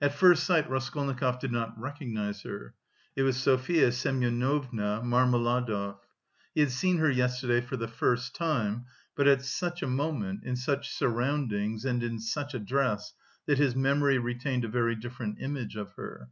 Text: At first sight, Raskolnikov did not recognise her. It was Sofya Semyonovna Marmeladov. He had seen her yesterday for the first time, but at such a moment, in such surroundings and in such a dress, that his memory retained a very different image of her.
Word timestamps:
At 0.00 0.14
first 0.14 0.44
sight, 0.44 0.66
Raskolnikov 0.70 1.40
did 1.40 1.52
not 1.52 1.78
recognise 1.78 2.40
her. 2.40 2.72
It 3.14 3.22
was 3.22 3.36
Sofya 3.36 3.92
Semyonovna 3.92 5.02
Marmeladov. 5.04 5.98
He 6.54 6.62
had 6.62 6.70
seen 6.70 6.96
her 6.96 7.10
yesterday 7.10 7.60
for 7.60 7.76
the 7.76 7.86
first 7.86 8.34
time, 8.34 8.86
but 9.14 9.28
at 9.28 9.42
such 9.44 9.82
a 9.82 9.86
moment, 9.86 10.42
in 10.42 10.56
such 10.56 10.90
surroundings 10.94 11.84
and 11.84 12.02
in 12.02 12.18
such 12.18 12.54
a 12.54 12.58
dress, 12.58 13.12
that 13.44 13.58
his 13.58 13.76
memory 13.76 14.16
retained 14.16 14.64
a 14.64 14.68
very 14.68 14.94
different 14.94 15.36
image 15.38 15.76
of 15.76 15.92
her. 15.96 16.30